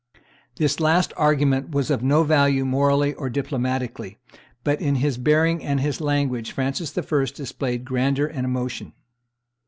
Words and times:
This 0.55 0.79
last 0.79 1.13
argument 1.15 1.69
was 1.69 1.91
of 1.91 2.01
no 2.01 2.23
value 2.23 2.65
morally 2.65 3.13
or 3.13 3.29
diplomatically; 3.29 4.17
but 4.63 4.81
in 4.81 4.95
his 4.95 5.19
bearing 5.19 5.63
and 5.63 5.79
his 5.79 6.01
language 6.01 6.53
Francis 6.53 6.97
I. 6.97 7.01
displayed 7.35 7.85
grandeur 7.85 8.25
and 8.25 8.43
emotion. 8.43 8.93